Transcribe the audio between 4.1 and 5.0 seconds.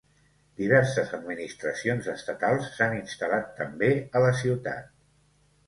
a la ciutat.